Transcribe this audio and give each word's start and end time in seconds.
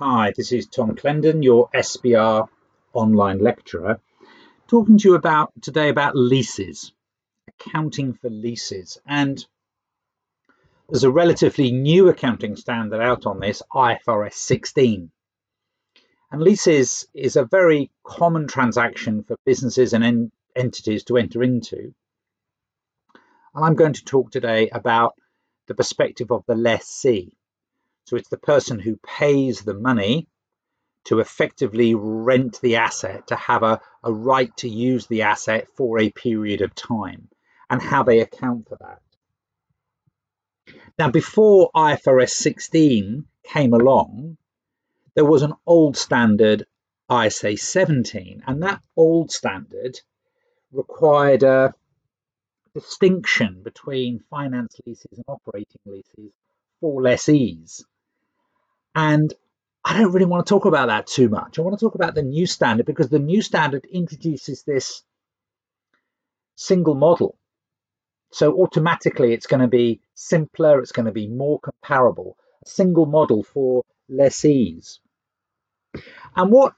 Hi, 0.00 0.32
this 0.36 0.50
is 0.50 0.66
Tom 0.66 0.96
Clendon, 0.96 1.44
your 1.44 1.68
SBR 1.72 2.48
online 2.92 3.38
lecturer, 3.38 4.00
talking 4.66 4.98
to 4.98 5.10
you 5.10 5.14
about 5.14 5.52
today 5.62 5.88
about 5.88 6.16
leases, 6.16 6.92
accounting 7.46 8.14
for 8.14 8.28
leases. 8.28 8.98
And 9.06 9.46
there's 10.88 11.04
a 11.04 11.12
relatively 11.12 11.70
new 11.70 12.08
accounting 12.08 12.56
standard 12.56 13.00
out 13.00 13.24
on 13.24 13.38
this, 13.38 13.62
IFRS 13.72 14.32
16. 14.32 15.12
And 16.32 16.42
leases 16.42 17.06
is 17.14 17.36
a 17.36 17.44
very 17.44 17.92
common 18.02 18.48
transaction 18.48 19.22
for 19.22 19.36
businesses 19.46 19.92
and 19.92 20.02
en 20.02 20.32
entities 20.56 21.04
to 21.04 21.18
enter 21.18 21.40
into. 21.40 21.94
And 23.54 23.64
I'm 23.64 23.76
going 23.76 23.92
to 23.92 24.04
talk 24.04 24.32
today 24.32 24.70
about 24.70 25.14
the 25.68 25.74
perspective 25.76 26.32
of 26.32 26.42
the 26.46 26.56
lessee. 26.56 27.36
So 28.06 28.16
it's 28.16 28.28
the 28.28 28.36
person 28.36 28.78
who 28.78 28.96
pays 28.96 29.62
the 29.62 29.74
money 29.74 30.28
to 31.04 31.20
effectively 31.20 31.94
rent 31.94 32.60
the 32.60 32.76
asset, 32.76 33.26
to 33.28 33.36
have 33.36 33.62
a, 33.62 33.80
a 34.02 34.12
right 34.12 34.54
to 34.58 34.68
use 34.68 35.06
the 35.06 35.22
asset 35.22 35.68
for 35.76 35.98
a 35.98 36.10
period 36.10 36.60
of 36.60 36.74
time, 36.74 37.28
and 37.70 37.80
how 37.80 38.02
they 38.02 38.20
account 38.20 38.68
for 38.68 38.76
that. 38.80 39.00
Now, 40.98 41.10
before 41.10 41.70
IFRS 41.74 42.30
16 42.30 43.26
came 43.42 43.72
along, 43.72 44.36
there 45.14 45.24
was 45.24 45.42
an 45.42 45.54
old 45.66 45.96
standard, 45.96 46.66
IAS 47.10 47.58
17, 47.58 48.42
and 48.46 48.62
that 48.62 48.82
old 48.96 49.30
standard 49.30 50.00
required 50.72 51.42
a 51.42 51.74
distinction 52.74 53.62
between 53.62 54.24
finance 54.30 54.78
leases 54.84 55.12
and 55.12 55.24
operating 55.28 55.80
leases 55.86 56.32
for 56.80 57.02
lessees. 57.02 57.84
And 58.94 59.32
I 59.84 59.98
don't 59.98 60.12
really 60.12 60.26
want 60.26 60.46
to 60.46 60.48
talk 60.48 60.64
about 60.64 60.86
that 60.86 61.06
too 61.06 61.28
much. 61.28 61.58
I 61.58 61.62
want 61.62 61.78
to 61.78 61.84
talk 61.84 61.94
about 61.94 62.14
the 62.14 62.22
new 62.22 62.46
standard 62.46 62.86
because 62.86 63.08
the 63.08 63.18
new 63.18 63.42
standard 63.42 63.84
introduces 63.84 64.62
this 64.62 65.02
single 66.56 66.94
model. 66.94 67.36
So 68.30 68.62
automatically 68.62 69.32
it's 69.32 69.46
going 69.46 69.60
to 69.60 69.68
be 69.68 70.00
simpler, 70.14 70.80
it's 70.80 70.92
going 70.92 71.06
to 71.06 71.12
be 71.12 71.28
more 71.28 71.60
comparable, 71.60 72.36
a 72.64 72.68
single 72.68 73.06
model 73.06 73.42
for 73.42 73.84
lessees. 74.08 75.00
And 76.34 76.50
what 76.50 76.74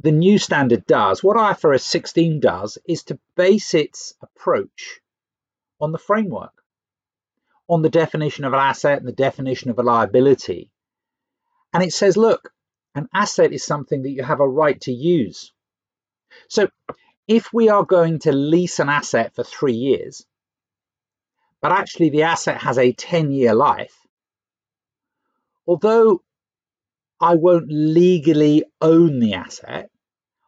the 0.00 0.12
new 0.12 0.38
standard 0.38 0.84
does, 0.86 1.22
what 1.22 1.36
IFRS 1.36 1.82
16 1.82 2.40
does, 2.40 2.78
is 2.86 3.04
to 3.04 3.18
base 3.36 3.74
its 3.74 4.14
approach 4.20 5.00
on 5.80 5.92
the 5.92 5.98
framework, 5.98 6.52
on 7.68 7.82
the 7.82 7.88
definition 7.88 8.44
of 8.44 8.52
an 8.52 8.58
asset 8.58 8.98
and 8.98 9.06
the 9.06 9.12
definition 9.12 9.70
of 9.70 9.78
a 9.78 9.82
liability. 9.82 10.71
And 11.72 11.82
it 11.82 11.92
says, 11.92 12.16
look, 12.16 12.52
an 12.94 13.08
asset 13.14 13.52
is 13.52 13.64
something 13.64 14.02
that 14.02 14.10
you 14.10 14.22
have 14.22 14.40
a 14.40 14.48
right 14.48 14.80
to 14.82 14.92
use. 14.92 15.52
So 16.48 16.68
if 17.26 17.52
we 17.52 17.68
are 17.68 17.84
going 17.84 18.18
to 18.20 18.32
lease 18.32 18.78
an 18.78 18.88
asset 18.88 19.34
for 19.34 19.44
three 19.44 19.74
years, 19.74 20.26
but 21.60 21.72
actually 21.72 22.10
the 22.10 22.24
asset 22.24 22.60
has 22.60 22.78
a 22.78 22.92
10 22.92 23.30
year 23.30 23.54
life, 23.54 23.96
although 25.66 26.22
I 27.20 27.36
won't 27.36 27.70
legally 27.70 28.64
own 28.80 29.20
the 29.20 29.34
asset, 29.34 29.90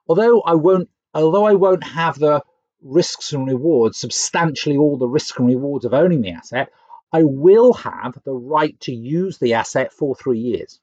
although 0.09 0.43
I 0.43 0.55
won't, 0.55 0.91
although 1.15 1.47
I 1.47 1.55
won't 1.55 1.85
have 1.85 2.19
the 2.19 2.43
risks 2.83 3.33
and 3.33 3.47
rewards, 3.47 3.97
substantially 3.97 4.77
all 4.77 4.99
the 4.99 5.09
risks 5.09 5.39
and 5.39 5.47
rewards 5.47 5.85
of 5.85 5.95
owning 5.95 6.21
the 6.21 6.33
asset, 6.33 6.71
I 7.13 7.23
will 7.23 7.73
have 7.75 8.19
the 8.25 8.35
right 8.35 8.79
to 8.81 8.93
use 8.93 9.39
the 9.39 9.55
asset 9.55 9.93
for 9.93 10.17
three 10.17 10.41
years. 10.41 10.81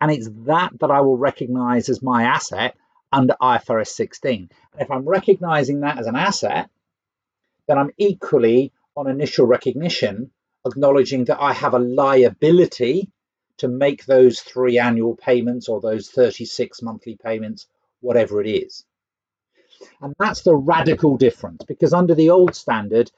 And 0.00 0.10
it's 0.10 0.28
that 0.46 0.72
that 0.80 0.90
I 0.90 1.00
will 1.00 1.16
recognize 1.16 1.88
as 1.88 2.02
my 2.02 2.24
asset 2.24 2.76
under 3.12 3.34
IFRS 3.40 3.88
16. 3.88 4.50
And 4.72 4.82
if 4.82 4.90
I'm 4.90 5.08
recognizing 5.08 5.80
that 5.80 5.98
as 5.98 6.06
an 6.06 6.16
asset, 6.16 6.70
then 7.66 7.78
I'm 7.78 7.90
equally 7.98 8.72
on 8.96 9.08
initial 9.08 9.46
recognition 9.46 10.30
acknowledging 10.66 11.24
that 11.24 11.40
I 11.40 11.52
have 11.52 11.74
a 11.74 11.78
liability 11.78 13.10
to 13.58 13.68
make 13.68 14.04
those 14.04 14.40
three 14.40 14.78
annual 14.78 15.16
payments 15.16 15.68
or 15.68 15.80
those 15.80 16.08
36 16.10 16.82
monthly 16.82 17.16
payments, 17.16 17.66
whatever 18.00 18.40
it 18.40 18.48
is. 18.48 18.84
And 20.00 20.14
that's 20.18 20.42
the 20.42 20.54
radical 20.54 21.16
difference 21.16 21.64
because 21.66 21.92
under 21.92 22.14
the 22.14 22.30
old 22.30 22.54
standard, 22.54 23.10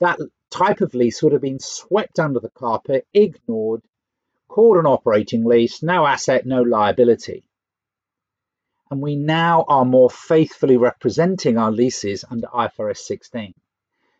that 0.00 0.18
type 0.50 0.80
of 0.80 0.94
lease 0.94 1.22
would 1.22 1.32
have 1.32 1.42
been 1.42 1.60
swept 1.60 2.18
under 2.18 2.40
the 2.40 2.50
carpet, 2.50 3.06
ignored, 3.14 3.82
called 4.56 4.78
an 4.78 4.86
operating 4.86 5.44
lease, 5.44 5.82
no 5.82 6.06
asset, 6.06 6.46
no 6.46 6.62
liability. 6.62 7.44
And 8.90 9.02
we 9.02 9.14
now 9.14 9.66
are 9.68 9.84
more 9.84 10.08
faithfully 10.08 10.78
representing 10.78 11.58
our 11.58 11.70
leases 11.70 12.24
under 12.30 12.46
IFRS 12.46 12.96
16 12.96 13.52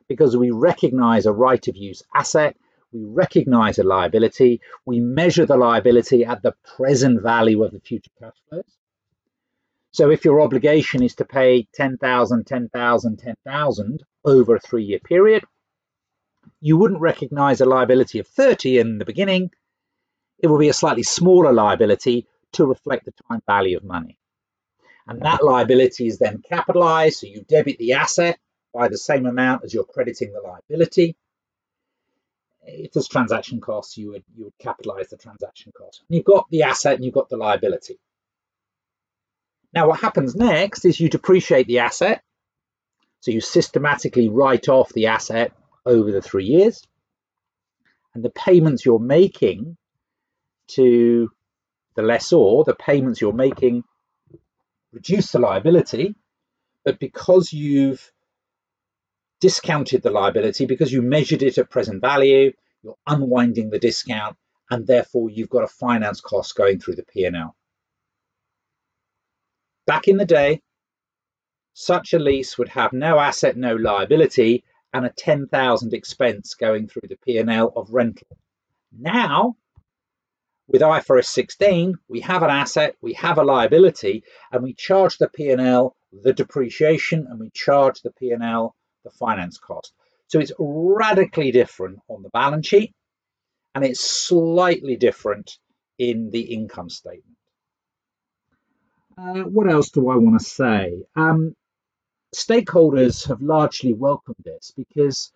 because 0.09 0.37
we 0.37 0.51
recognize 0.51 1.25
a 1.25 1.33
right 1.33 1.67
of 1.69 1.75
use 1.75 2.03
asset, 2.15 2.55
we 2.93 3.03
recognize 3.03 3.79
a 3.79 3.83
liability, 3.83 4.61
we 4.85 5.01
measure 5.01 5.47
the 5.47 5.57
liability 5.57 6.27
at 6.27 6.43
the 6.43 6.55
present 6.77 7.23
value 7.23 7.65
of 7.65 7.73
the 7.73 7.81
future 7.81 8.11
cash 8.19 8.37
flows. 8.51 8.77
So 9.93 10.11
if 10.11 10.27
your 10.27 10.43
obligation 10.43 11.03
is 11.03 11.15
to 11.15 11.25
pay 11.25 11.67
10,000, 11.73 12.47
10,000, 12.47 13.17
10,000 13.17 14.03
over 14.27 14.57
a 14.57 14.61
three 14.61 14.85
year 14.85 14.99
period, 14.99 15.45
you 16.61 16.77
wouldn't 16.77 17.01
recognize 17.01 17.63
a 17.63 17.65
liability 17.65 18.19
of 18.19 18.27
30 18.27 18.81
in 18.81 18.99
the 18.99 19.07
beginning 19.07 19.51
it 20.39 20.49
will 20.49 20.59
be 20.59 20.69
a 20.69 20.75
slightly 20.75 21.03
smaller 21.03 21.53
liability 21.53 22.27
to 22.53 22.67
reflect 22.67 23.05
the 23.05 23.13
time 23.29 23.43
value 23.47 23.77
of 23.77 23.85
money. 23.85 24.19
And 25.07 25.21
that 25.23 25.45
liability 25.45 26.07
is 26.07 26.19
then 26.19 26.43
capitalized, 26.49 27.21
so 27.21 27.27
you 27.27 27.43
debit 27.43 27.79
the 27.79 27.93
asset 27.93 28.39
by 28.75 28.89
the 28.89 28.99
same 28.99 29.27
amount 29.27 29.65
as 29.65 29.73
you're 29.73 29.85
crediting 29.85 30.33
the 30.33 30.41
liability. 30.41 31.17
If 32.63 32.93
there's 32.93 33.07
transaction 33.07 33.61
costs, 33.61 33.97
you 33.97 34.11
would 34.11 34.25
you 34.35 34.45
would 34.45 34.59
capitalize 34.59 35.09
the 35.09 35.17
transaction 35.17 35.73
cost. 35.77 36.03
And 36.09 36.17
you've 36.17 36.25
got 36.25 36.51
the 36.51 36.65
asset 36.65 36.95
and 36.95 37.05
you've 37.05 37.15
got 37.15 37.29
the 37.29 37.37
liability. 37.37 37.99
Now 39.73 39.89
what 39.89 40.01
happens 40.01 40.35
next 40.35 40.85
is 40.85 40.99
you 40.99 41.09
depreciate 41.09 41.69
the 41.69 41.79
asset. 41.81 42.23
So 43.21 43.31
you 43.31 43.41
systematically 43.41 44.29
write 44.29 44.69
off 44.69 44.93
the 44.93 45.07
asset 45.07 45.53
over 45.85 46.11
the 46.11 46.23
three 46.23 46.47
years. 46.47 46.83
And 48.15 48.25
the 48.25 48.31
payments 48.31 48.85
you're 48.85 48.99
making 48.99 49.77
to 50.69 51.31
the 51.95 52.03
lessor, 52.03 52.63
the 52.65 52.77
payments 52.79 53.21
you're 53.21 53.33
making 53.33 53.85
reduce 54.93 55.33
the 55.33 55.39
liability, 55.39 56.15
but 56.85 56.99
because 56.99 57.53
you've 57.53 58.11
discounted 59.41 60.03
the 60.03 60.11
liability, 60.11 60.67
because 60.67 60.93
you 60.93 61.03
measured 61.03 61.43
it 61.43 61.59
at 61.59 61.71
present 61.71 62.01
value, 62.01 62.53
you're 62.83 62.97
unwinding 63.07 63.71
the 63.71 63.79
discount, 63.79 64.37
and 64.71 64.87
therefore 64.87 65.29
you've 65.31 65.51
got 65.51 65.65
a 65.65 65.69
finance 65.69 66.21
cost 66.21 66.57
going 66.57 66.79
through 66.79 66.97
the 66.97 67.05
P&L. 67.05 67.55
Back 69.87 70.09
in 70.09 70.17
the 70.17 70.25
day, 70.25 70.63
such 71.75 72.15
a 72.15 72.19
lease 72.19 72.57
would 72.57 72.71
have 72.71 72.93
no 72.93 73.19
asset, 73.19 73.57
no 73.57 73.75
liability, 73.75 74.65
and 74.95 75.05
a 75.05 75.11
10,000 75.11 75.93
expense 75.93 76.55
going 76.55 76.89
through 76.89 77.09
the 77.09 77.19
P&L 77.25 77.73
of 77.77 77.91
rental. 77.91 78.27
Now, 78.99 79.57
with 80.69 80.83
IFRS 80.83 81.27
16, 81.27 81.95
we 82.09 82.21
have 82.21 82.43
an 82.43 82.51
asset, 82.51 82.97
we 83.01 83.13
have 83.15 83.39
a 83.39 83.45
liability, 83.45 84.25
and 84.53 84.63
we 84.63 84.75
charge 84.75 85.19
the 85.19 85.29
P&L 85.29 85.97
the 86.23 86.33
depreciation 86.33 87.27
and 87.29 87.39
we 87.39 87.51
charge 87.51 88.01
the 88.03 88.13
P&L 88.13 88.75
the 89.05 89.11
finance 89.11 89.59
cost. 89.59 89.93
So 90.29 90.41
it's 90.41 90.53
radically 90.59 91.53
different 91.53 92.01
on 92.09 92.23
the 92.23 92.31
balance 92.31 92.67
sheet 92.67 92.95
and 93.75 93.85
it's 93.85 94.01
slightly 94.01 94.97
different 94.97 95.59
in 95.99 96.31
the 96.31 96.41
income 96.41 96.91
statement. 96.91 97.37
Uh, 99.19 99.43
what 99.45 99.71
else 99.71 99.91
do 99.91 100.09
I 100.11 100.17
want 100.17 100.39
to 100.39 100.45
say? 100.45 101.03
Um, 101.15 101.55
stakeholders 102.35 103.29
have 103.29 103.41
largely 103.41 103.95
welcomed 103.95 104.45
this 104.45 104.73
because 104.77 105.33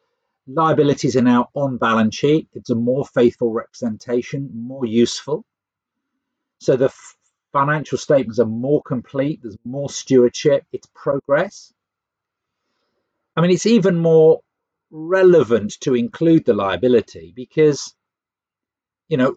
liabilities 0.52 1.16
are 1.16 1.22
now 1.22 1.48
on 1.54 1.76
balance 1.76 2.16
sheet. 2.16 2.48
It's 2.54 2.70
a 2.70 2.74
more 2.74 3.04
faithful 3.04 3.52
representation, 3.52 4.50
more 4.54 4.86
useful. 4.86 5.44
So 6.58 6.76
the 6.76 6.92
financial 7.52 7.98
statements 7.98 8.38
are 8.38 8.46
more 8.46 8.82
complete. 8.82 9.40
There's 9.42 9.56
more 9.64 9.90
stewardship. 9.90 10.64
It's 10.72 10.88
progress. 10.94 11.72
I 13.36 13.40
mean, 13.40 13.50
it's 13.50 13.66
even 13.66 13.98
more 13.98 14.40
relevant 14.90 15.80
to 15.80 15.94
include 15.94 16.44
the 16.44 16.54
liability 16.54 17.32
because, 17.34 17.94
you 19.08 19.16
know, 19.16 19.36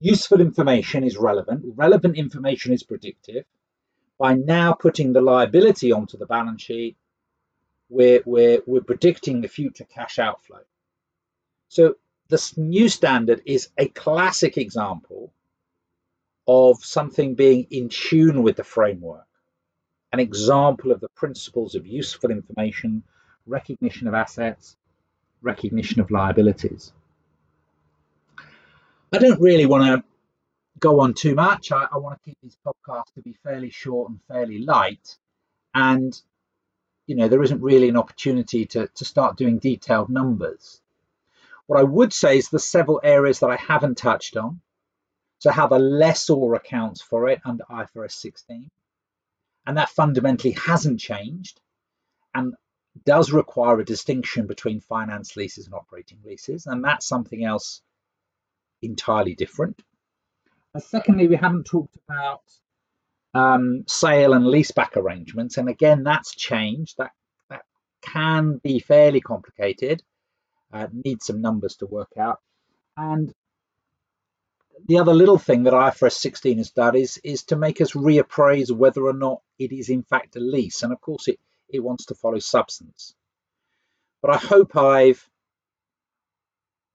useful 0.00 0.40
information 0.40 1.04
is 1.04 1.16
relevant. 1.16 1.64
Relevant 1.76 2.16
information 2.16 2.72
is 2.72 2.82
predictive. 2.82 3.44
By 4.18 4.34
now 4.34 4.74
putting 4.74 5.12
the 5.12 5.20
liability 5.20 5.92
onto 5.92 6.16
the 6.18 6.26
balance 6.26 6.62
sheet, 6.62 6.96
we're, 7.92 8.22
we're, 8.24 8.60
we're 8.66 8.80
predicting 8.80 9.40
the 9.40 9.48
future 9.48 9.84
cash 9.84 10.18
outflow. 10.18 10.60
So 11.68 11.94
this 12.28 12.56
new 12.56 12.88
standard 12.88 13.42
is 13.44 13.68
a 13.76 13.86
classic 13.88 14.56
example 14.56 15.32
of 16.48 16.84
something 16.84 17.34
being 17.34 17.66
in 17.70 17.88
tune 17.88 18.42
with 18.42 18.56
the 18.56 18.64
framework, 18.64 19.26
an 20.12 20.20
example 20.20 20.90
of 20.90 21.00
the 21.00 21.08
principles 21.10 21.74
of 21.74 21.86
useful 21.86 22.30
information, 22.30 23.02
recognition 23.46 24.08
of 24.08 24.14
assets, 24.14 24.76
recognition 25.42 26.00
of 26.00 26.10
liabilities. 26.10 26.92
I 29.12 29.18
don't 29.18 29.40
really 29.40 29.66
want 29.66 29.84
to 29.84 30.04
go 30.78 31.00
on 31.00 31.12
too 31.12 31.34
much. 31.34 31.70
I, 31.70 31.86
I 31.92 31.98
want 31.98 32.18
to 32.18 32.24
keep 32.24 32.38
these 32.42 32.56
podcasts 32.66 33.12
to 33.14 33.22
be 33.22 33.36
fairly 33.44 33.70
short 33.70 34.10
and 34.10 34.18
fairly 34.28 34.60
light. 34.60 35.16
And, 35.74 36.18
you 37.06 37.16
know, 37.16 37.28
there 37.28 37.42
isn't 37.42 37.62
really 37.62 37.88
an 37.88 37.96
opportunity 37.96 38.66
to, 38.66 38.86
to 38.88 39.04
start 39.04 39.36
doing 39.36 39.58
detailed 39.58 40.08
numbers. 40.08 40.80
What 41.66 41.80
I 41.80 41.84
would 41.84 42.12
say 42.12 42.38
is 42.38 42.48
the 42.48 42.58
several 42.58 43.00
areas 43.02 43.40
that 43.40 43.50
I 43.50 43.56
haven't 43.56 43.98
touched 43.98 44.36
on. 44.36 44.60
So 45.38 45.50
how 45.50 45.66
the 45.66 45.78
lessor 45.78 46.54
accounts 46.54 47.02
for 47.02 47.28
it 47.28 47.40
under 47.44 47.64
IFRS 47.64 48.12
16. 48.12 48.70
And 49.66 49.76
that 49.76 49.88
fundamentally 49.88 50.52
hasn't 50.52 51.00
changed 51.00 51.60
and 52.34 52.54
does 53.04 53.32
require 53.32 53.80
a 53.80 53.84
distinction 53.84 54.46
between 54.46 54.80
finance 54.80 55.36
leases 55.36 55.66
and 55.66 55.74
operating 55.74 56.18
leases. 56.24 56.66
And 56.66 56.84
that's 56.84 57.06
something 57.06 57.44
else 57.44 57.80
entirely 58.82 59.34
different. 59.34 59.82
And 60.74 60.82
secondly, 60.82 61.28
we 61.28 61.36
haven't 61.36 61.64
talked 61.64 61.96
about 62.08 62.42
um, 63.34 63.84
sale 63.86 64.34
and 64.34 64.44
leaseback 64.44 64.96
arrangements. 64.96 65.56
And 65.56 65.68
again, 65.68 66.04
that's 66.04 66.34
changed. 66.34 66.98
That, 66.98 67.12
that 67.50 67.62
can 68.02 68.58
be 68.58 68.78
fairly 68.78 69.20
complicated 69.20 70.02
uh, 70.72 70.88
need 70.92 71.22
some 71.22 71.40
numbers 71.40 71.76
to 71.76 71.86
work 71.86 72.12
out. 72.18 72.40
And 72.96 73.32
the 74.86 74.98
other 74.98 75.14
little 75.14 75.38
thing 75.38 75.64
that 75.64 75.74
IFRS 75.74 76.12
16 76.12 76.58
has 76.58 76.70
done 76.70 76.96
is, 76.96 77.20
is 77.22 77.44
to 77.44 77.56
make 77.56 77.80
us 77.80 77.92
reappraise 77.92 78.70
whether 78.70 79.04
or 79.06 79.12
not 79.12 79.42
it 79.58 79.72
is 79.72 79.88
in 79.88 80.02
fact 80.02 80.36
a 80.36 80.40
lease. 80.40 80.82
And 80.82 80.92
of 80.92 81.00
course, 81.00 81.28
it, 81.28 81.38
it 81.68 81.80
wants 81.80 82.06
to 82.06 82.14
follow 82.14 82.38
substance. 82.38 83.14
But 84.20 84.32
I 84.32 84.38
hope 84.38 84.76
I've 84.76 85.28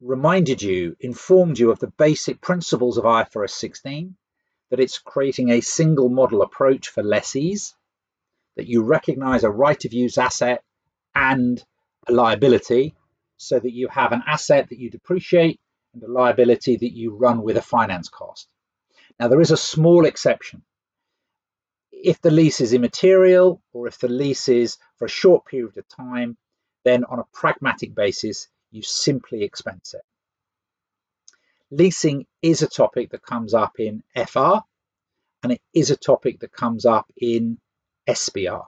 reminded 0.01 0.61
you, 0.61 0.95
informed 0.99 1.59
you 1.59 1.71
of 1.71 1.79
the 1.79 1.87
basic 1.87 2.41
principles 2.41 2.97
of 2.97 3.03
IFRS 3.03 3.51
16, 3.51 4.15
that 4.69 4.79
it's 4.79 4.99
creating 4.99 5.49
a 5.49 5.61
single 5.61 6.09
model 6.09 6.41
approach 6.41 6.89
for 6.89 7.03
lessees, 7.03 7.75
that 8.55 8.67
you 8.67 8.83
recognize 8.83 9.43
a 9.43 9.49
right 9.49 9.83
of 9.85 9.93
use 9.93 10.17
asset 10.17 10.63
and 11.15 11.63
a 12.07 12.11
liability, 12.11 12.95
so 13.37 13.59
that 13.59 13.73
you 13.73 13.87
have 13.87 14.11
an 14.11 14.23
asset 14.27 14.69
that 14.69 14.79
you 14.79 14.89
depreciate 14.89 15.59
and 15.93 16.03
a 16.03 16.11
liability 16.11 16.77
that 16.77 16.93
you 16.93 17.15
run 17.15 17.41
with 17.41 17.57
a 17.57 17.61
finance 17.61 18.09
cost. 18.09 18.47
Now, 19.19 19.27
there 19.27 19.41
is 19.41 19.51
a 19.51 19.57
small 19.57 20.05
exception. 20.05 20.63
If 21.91 22.21
the 22.21 22.31
lease 22.31 22.61
is 22.61 22.73
immaterial 22.73 23.61
or 23.73 23.87
if 23.87 23.99
the 23.99 24.07
lease 24.07 24.49
is 24.49 24.77
for 24.97 25.05
a 25.05 25.09
short 25.09 25.45
period 25.45 25.77
of 25.77 25.87
time, 25.87 26.37
then 26.83 27.03
on 27.05 27.19
a 27.19 27.27
pragmatic 27.33 27.95
basis, 27.95 28.47
you 28.71 28.81
simply 28.81 29.43
expense 29.43 29.93
it. 29.93 30.01
Leasing 31.69 32.25
is 32.41 32.61
a 32.61 32.67
topic 32.67 33.11
that 33.11 33.21
comes 33.21 33.53
up 33.53 33.79
in 33.79 34.01
FR 34.15 34.59
and 35.43 35.51
it 35.51 35.61
is 35.73 35.91
a 35.91 35.97
topic 35.97 36.39
that 36.39 36.51
comes 36.51 36.85
up 36.85 37.11
in 37.17 37.59
SBR. 38.07 38.65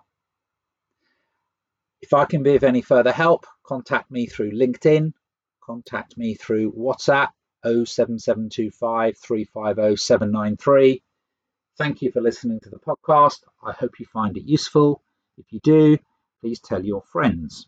If 2.02 2.14
I 2.14 2.26
can 2.26 2.44
be 2.44 2.56
of 2.56 2.64
any 2.64 2.82
further 2.82 3.12
help, 3.12 3.46
contact 3.64 4.12
me 4.12 4.26
through 4.26 4.52
LinkedIn, 4.52 5.14
contact 5.62 6.18
me 6.18 6.34
through 6.34 6.74
WhatsApp 6.74 7.30
07725 7.64 9.18
350 9.18 9.96
793. 9.98 11.02
Thank 11.78 12.02
you 12.02 12.12
for 12.12 12.22
listening 12.22 12.60
to 12.62 12.70
the 12.70 12.80
podcast. 12.80 13.44
I 13.64 13.72
hope 13.72 14.00
you 14.00 14.06
find 14.06 14.36
it 14.36 14.44
useful. 14.44 15.02
If 15.38 15.46
you 15.52 15.60
do, 15.62 15.98
please 16.42 16.60
tell 16.60 16.84
your 16.84 17.02
friends. 17.02 17.68